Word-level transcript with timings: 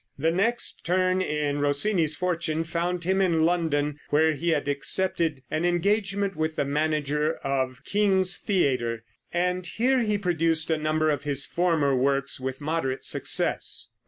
The 0.17 0.31
next 0.31 0.83
turn 0.83 1.21
in 1.21 1.59
Rossini's 1.59 2.15
fortune 2.15 2.63
found 2.63 3.03
him 3.03 3.21
in 3.21 3.43
London, 3.43 3.99
where 4.09 4.33
he 4.33 4.49
had 4.49 4.67
accepted 4.67 5.43
an 5.51 5.63
engagement 5.63 6.35
with 6.35 6.55
the 6.55 6.65
manager 6.65 7.35
of 7.43 7.83
King's 7.85 8.37
Theater, 8.37 9.03
and 9.31 9.63
here 9.67 9.99
he 10.01 10.17
produced 10.17 10.71
a 10.71 10.77
number 10.79 11.11
of 11.11 11.21
his 11.23 11.45
former 11.45 11.95
works 11.95 12.39
with 12.39 12.59
moderate 12.59 13.05
success. 13.05 13.89